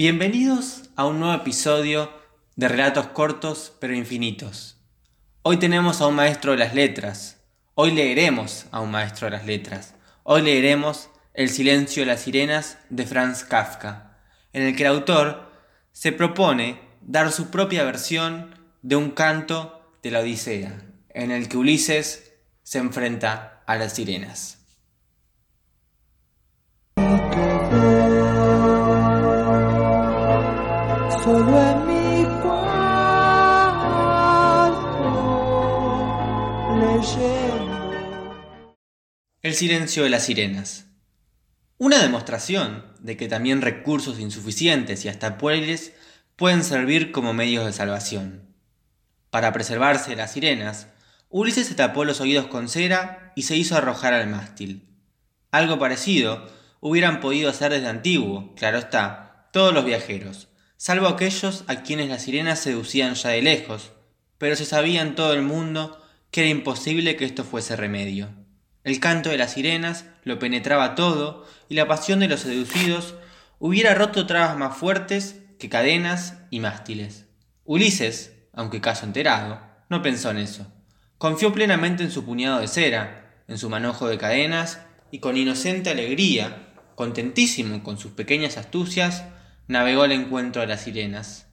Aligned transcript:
Bienvenidos 0.00 0.90
a 0.94 1.06
un 1.06 1.18
nuevo 1.18 1.34
episodio 1.34 2.12
de 2.54 2.68
Relatos 2.68 3.08
Cortos 3.08 3.72
pero 3.80 3.96
Infinitos. 3.96 4.76
Hoy 5.42 5.56
tenemos 5.56 6.00
a 6.00 6.06
un 6.06 6.14
maestro 6.14 6.52
de 6.52 6.58
las 6.58 6.72
letras. 6.72 7.40
Hoy 7.74 7.90
leeremos 7.90 8.66
a 8.70 8.78
un 8.78 8.92
maestro 8.92 9.24
de 9.24 9.32
las 9.32 9.44
letras. 9.44 9.96
Hoy 10.22 10.42
leeremos 10.42 11.10
El 11.34 11.50
silencio 11.50 12.02
de 12.02 12.06
las 12.06 12.20
sirenas 12.20 12.78
de 12.90 13.06
Franz 13.06 13.42
Kafka, 13.42 14.20
en 14.52 14.62
el 14.62 14.76
que 14.76 14.84
el 14.84 14.90
autor 14.90 15.50
se 15.90 16.12
propone 16.12 16.78
dar 17.00 17.32
su 17.32 17.50
propia 17.50 17.82
versión 17.82 18.54
de 18.82 18.94
un 18.94 19.10
canto 19.10 19.98
de 20.04 20.12
la 20.12 20.20
Odisea, 20.20 20.80
en 21.08 21.32
el 21.32 21.48
que 21.48 21.56
Ulises 21.56 22.34
se 22.62 22.78
enfrenta 22.78 23.64
a 23.66 23.74
las 23.74 23.94
sirenas. 23.94 24.57
El 39.42 39.54
silencio 39.54 40.02
de 40.02 40.10
las 40.10 40.24
sirenas. 40.24 40.86
Una 41.78 42.02
demostración 42.02 42.84
de 43.00 43.16
que 43.16 43.28
también 43.28 43.62
recursos 43.62 44.18
insuficientes 44.18 45.04
y 45.04 45.08
hasta 45.08 45.38
pueriles 45.38 45.92
pueden 46.36 46.62
servir 46.62 47.12
como 47.12 47.32
medios 47.32 47.64
de 47.66 47.72
salvación. 47.72 48.54
Para 49.30 49.52
preservarse 49.52 50.10
de 50.10 50.16
las 50.16 50.32
sirenas, 50.32 50.88
Ulises 51.30 51.66
se 51.66 51.74
tapó 51.74 52.04
los 52.04 52.20
oídos 52.20 52.46
con 52.46 52.68
cera 52.68 53.32
y 53.36 53.42
se 53.42 53.56
hizo 53.56 53.76
arrojar 53.76 54.14
al 54.14 54.28
mástil. 54.28 54.88
Algo 55.50 55.78
parecido 55.78 56.48
hubieran 56.80 57.20
podido 57.20 57.50
hacer 57.50 57.72
desde 57.72 57.88
antiguo, 57.88 58.54
claro 58.54 58.78
está, 58.78 59.48
todos 59.52 59.74
los 59.74 59.84
viajeros, 59.84 60.48
salvo 60.76 61.08
aquellos 61.08 61.64
a 61.66 61.82
quienes 61.82 62.08
las 62.08 62.22
sirenas 62.22 62.60
seducían 62.60 63.14
ya 63.14 63.30
de 63.30 63.42
lejos, 63.42 63.92
pero 64.36 64.56
se 64.56 64.64
sabía 64.64 65.02
en 65.02 65.14
todo 65.14 65.32
el 65.32 65.42
mundo 65.42 66.04
que 66.30 66.42
era 66.42 66.50
imposible 66.50 67.16
que 67.16 67.24
esto 67.24 67.44
fuese 67.44 67.76
remedio. 67.76 68.28
El 68.84 69.00
canto 69.00 69.30
de 69.30 69.38
las 69.38 69.52
sirenas 69.52 70.06
lo 70.24 70.38
penetraba 70.38 70.94
todo 70.94 71.46
y 71.68 71.74
la 71.74 71.88
pasión 71.88 72.20
de 72.20 72.28
los 72.28 72.40
seducidos 72.40 73.14
hubiera 73.58 73.94
roto 73.94 74.26
trabas 74.26 74.56
más 74.56 74.76
fuertes 74.76 75.40
que 75.58 75.68
cadenas 75.68 76.38
y 76.50 76.60
mástiles. 76.60 77.26
Ulises, 77.64 78.34
aunque 78.52 78.80
caso 78.80 79.04
enterado, 79.04 79.60
no 79.88 80.02
pensó 80.02 80.30
en 80.30 80.38
eso. 80.38 80.66
Confió 81.18 81.52
plenamente 81.52 82.04
en 82.04 82.10
su 82.10 82.24
puñado 82.24 82.60
de 82.60 82.68
cera, 82.68 83.42
en 83.48 83.58
su 83.58 83.68
manojo 83.68 84.08
de 84.08 84.18
cadenas, 84.18 84.80
y 85.10 85.18
con 85.18 85.36
inocente 85.36 85.90
alegría, 85.90 86.68
contentísimo 86.94 87.82
con 87.82 87.98
sus 87.98 88.12
pequeñas 88.12 88.56
astucias, 88.56 89.24
navegó 89.66 90.02
al 90.02 90.12
encuentro 90.12 90.62
de 90.62 90.68
las 90.68 90.82
sirenas. 90.82 91.46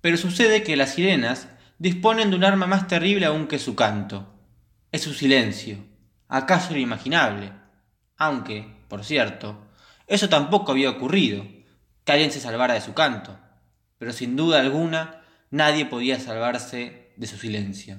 Pero 0.00 0.16
sucede 0.16 0.62
que 0.62 0.76
las 0.76 0.94
sirenas 0.94 1.48
disponen 1.80 2.28
de 2.28 2.36
un 2.36 2.44
arma 2.44 2.66
más 2.66 2.86
terrible 2.86 3.24
aún 3.24 3.46
que 3.46 3.58
su 3.58 3.74
canto. 3.74 4.34
Es 4.92 5.02
su 5.02 5.14
silencio, 5.14 5.78
acaso 6.28 6.76
inimaginable. 6.76 7.52
Aunque, 8.18 8.84
por 8.86 9.02
cierto, 9.02 9.66
eso 10.06 10.28
tampoco 10.28 10.72
había 10.72 10.90
ocurrido, 10.90 11.46
que 12.04 12.12
alguien 12.12 12.30
se 12.30 12.40
salvara 12.40 12.74
de 12.74 12.82
su 12.82 12.92
canto. 12.92 13.38
Pero 13.96 14.12
sin 14.12 14.36
duda 14.36 14.60
alguna, 14.60 15.22
nadie 15.50 15.86
podía 15.86 16.20
salvarse 16.20 17.14
de 17.16 17.26
su 17.26 17.38
silencio. 17.38 17.98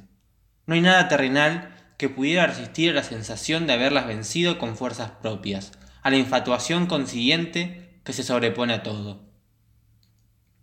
No 0.67 0.75
hay 0.75 0.81
nada 0.81 1.07
terrenal 1.07 1.75
que 1.97 2.07
pudiera 2.07 2.45
resistir 2.45 2.91
a 2.91 2.95
la 2.95 3.03
sensación 3.03 3.65
de 3.65 3.73
haberlas 3.73 4.05
vencido 4.05 4.59
con 4.59 4.77
fuerzas 4.77 5.09
propias, 5.23 5.71
a 6.03 6.11
la 6.11 6.17
infatuación 6.17 6.85
consiguiente 6.85 7.99
que 8.03 8.13
se 8.13 8.21
sobrepone 8.21 8.73
a 8.73 8.83
todo. 8.83 9.27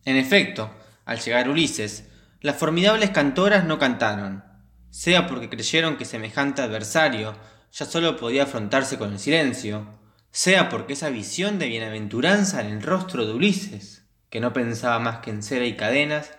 En 0.05 0.16
efecto, 0.16 0.72
al 1.05 1.19
llegar 1.19 1.48
Ulises, 1.48 2.08
las 2.41 2.56
formidables 2.56 3.11
cantoras 3.11 3.64
no 3.64 3.78
cantaron, 3.78 4.44
sea 4.91 5.27
porque 5.27 5.48
creyeron 5.48 5.96
que 5.96 6.05
semejante 6.05 6.63
adversario 6.63 7.35
ya 7.73 7.85
solo 7.85 8.17
podía 8.17 8.45
afrontarse 8.45 8.96
con 8.96 9.13
el 9.13 9.18
silencio, 9.18 9.89
sea 10.30 10.68
porque 10.68 10.92
esa 10.92 11.11
visión 11.11 11.58
de 11.58 11.67
bienaventuranza 11.67 12.61
en 12.61 12.68
el 12.68 12.83
rostro 12.83 13.27
de 13.27 13.33
Ulises, 13.33 14.05
que 14.30 14.40
no 14.40 14.52
pensaba 14.52 14.98
más 15.01 15.18
que 15.18 15.30
en 15.30 15.42
cera 15.42 15.67
y 15.67 15.77
cadenas, 15.77 16.33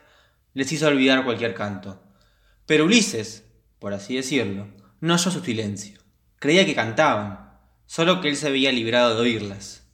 les 0.54 0.72
hizo 0.72 0.88
olvidar 0.88 1.26
cualquier 1.26 1.54
canto. 1.54 2.02
Pero 2.66 2.86
Ulises, 2.86 3.44
por 3.80 3.94
así 3.94 4.16
decirlo, 4.16 4.68
no 5.02 5.16
oyó 5.16 5.32
su 5.32 5.42
silencio. 5.42 6.00
Creía 6.38 6.66
que 6.66 6.76
cantaban, 6.76 7.58
solo 7.88 8.22
que 8.22 8.30
él 8.30 8.38
se 8.38 8.48
había 8.48 8.72
librado 8.72 9.16
de 9.16 9.22
oírlas. 9.22 9.88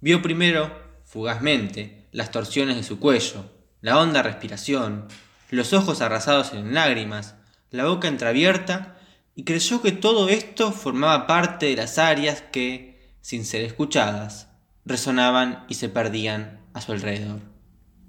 Vio 0.00 0.20
primero, 0.20 1.00
fugazmente, 1.04 2.08
las 2.12 2.30
torsiones 2.30 2.76
de 2.76 2.82
su 2.82 2.98
cuello, 2.98 3.50
la 3.80 3.98
honda 3.98 4.22
respiración, 4.22 5.08
los 5.50 5.72
ojos 5.72 6.00
arrasados 6.00 6.52
en 6.52 6.74
lágrimas, 6.74 7.36
la 7.70 7.84
boca 7.84 8.08
entreabierta, 8.08 8.98
y 9.34 9.44
creyó 9.44 9.82
que 9.82 9.92
todo 9.92 10.28
esto 10.28 10.72
formaba 10.72 11.26
parte 11.26 11.66
de 11.66 11.76
las 11.76 11.98
arias 11.98 12.42
que, 12.52 13.14
sin 13.20 13.44
ser 13.44 13.62
escuchadas, 13.62 14.48
resonaban 14.84 15.64
y 15.68 15.74
se 15.74 15.88
perdían 15.88 16.60
a 16.72 16.80
su 16.80 16.92
alrededor. 16.92 17.40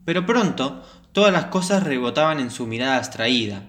Pero 0.05 0.25
pronto 0.25 0.83
todas 1.11 1.33
las 1.33 1.45
cosas 1.45 1.83
rebotaban 1.83 2.39
en 2.39 2.51
su 2.51 2.65
mirada 2.67 2.97
abstraída, 2.97 3.63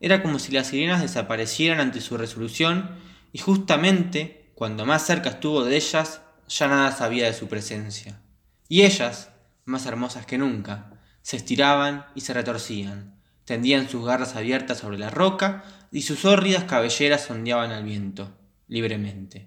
era 0.00 0.22
como 0.22 0.38
si 0.38 0.52
las 0.52 0.68
sirenas 0.68 1.02
desaparecieran 1.02 1.80
ante 1.80 2.00
su 2.00 2.16
resolución 2.16 2.90
y 3.32 3.38
justamente 3.38 4.50
cuando 4.54 4.86
más 4.86 5.06
cerca 5.06 5.30
estuvo 5.30 5.64
de 5.64 5.76
ellas, 5.76 6.22
ya 6.48 6.68
nada 6.68 6.92
sabía 6.92 7.26
de 7.26 7.32
su 7.32 7.48
presencia. 7.48 8.20
Y 8.68 8.82
ellas, 8.82 9.30
más 9.64 9.86
hermosas 9.86 10.26
que 10.26 10.38
nunca, 10.38 10.99
se 11.30 11.36
estiraban 11.36 12.06
y 12.16 12.22
se 12.22 12.34
retorcían, 12.34 13.14
tendían 13.44 13.88
sus 13.88 14.04
garras 14.04 14.34
abiertas 14.34 14.78
sobre 14.78 14.98
la 14.98 15.10
roca 15.10 15.62
y 15.92 16.02
sus 16.02 16.24
hórridas 16.24 16.64
cabelleras 16.64 17.30
ondeaban 17.30 17.70
al 17.70 17.84
viento, 17.84 18.36
libremente. 18.66 19.46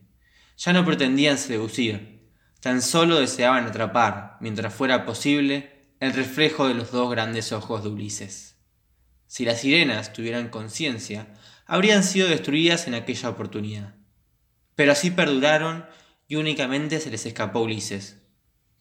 Ya 0.56 0.72
no 0.72 0.86
pretendían 0.86 1.38
seducir, 1.38 2.22
tan 2.62 2.82
solo 2.82 3.20
deseaban 3.20 3.66
atrapar, 3.66 4.38
mientras 4.40 4.74
fuera 4.74 5.06
posible, 5.06 5.74
el 6.00 6.14
reflejo 6.14 6.70
de 6.70 6.74
los 6.74 6.94
dos 6.94 7.12
grandes 7.12 7.52
ojos 7.52 7.84
de 7.84 7.90
Ulises. 7.90 8.56
Si 9.28 9.44
las 9.44 9.60
sirenas 9.60 10.14
tuvieran 10.14 10.48
conciencia, 10.48 11.34
habrían 11.66 12.06
sido 12.06 12.30
destruidas 12.30 12.88
en 12.88 12.94
aquella 12.94 13.28
oportunidad. 13.28 13.94
Pero 14.76 14.94
así 14.94 15.12
perduraron 15.12 15.86
y 16.30 16.38
únicamente 16.38 17.02
se 17.02 17.12
les 17.12 17.26
escapó 17.26 17.60
Ulises. 17.60 18.22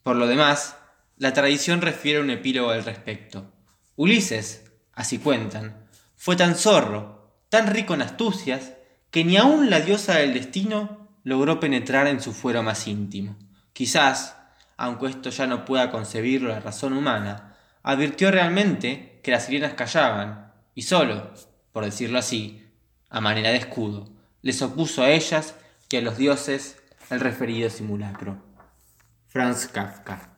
Por 0.04 0.14
lo 0.14 0.28
demás, 0.28 0.76
la 1.16 1.32
tradición 1.32 1.80
refiere 1.80 2.20
un 2.20 2.30
epílogo 2.30 2.70
al 2.70 2.84
respecto. 2.84 3.52
Ulises, 3.96 4.72
así 4.92 5.18
cuentan, 5.18 5.88
fue 6.16 6.36
tan 6.36 6.54
zorro, 6.54 7.36
tan 7.48 7.66
rico 7.66 7.94
en 7.94 8.02
astucias, 8.02 8.72
que 9.10 9.24
ni 9.24 9.36
aun 9.36 9.70
la 9.70 9.80
diosa 9.80 10.16
del 10.16 10.34
destino 10.34 11.08
logró 11.22 11.60
penetrar 11.60 12.06
en 12.06 12.20
su 12.20 12.32
fuero 12.32 12.62
más 12.62 12.86
íntimo. 12.86 13.36
Quizás, 13.72 14.36
aunque 14.76 15.06
esto 15.06 15.30
ya 15.30 15.46
no 15.46 15.64
pueda 15.64 15.90
concebirlo 15.90 16.48
la 16.48 16.60
razón 16.60 16.94
humana, 16.94 17.56
advirtió 17.82 18.30
realmente 18.30 19.20
que 19.22 19.30
las 19.30 19.46
sirenas 19.46 19.74
callaban, 19.74 20.52
y 20.74 20.82
solo, 20.82 21.32
por 21.72 21.84
decirlo 21.84 22.18
así, 22.18 22.66
a 23.10 23.20
manera 23.20 23.50
de 23.50 23.56
escudo, 23.56 24.08
les 24.40 24.62
opuso 24.62 25.02
a 25.02 25.10
ellas 25.10 25.54
y 25.90 25.96
a 25.96 26.00
los 26.00 26.16
dioses 26.16 26.82
el 27.10 27.20
referido 27.20 27.68
simulacro. 27.68 28.42
Franz 29.28 29.66
Kafka 29.66 30.31